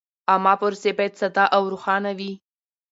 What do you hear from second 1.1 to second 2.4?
ساده او روښانه وي.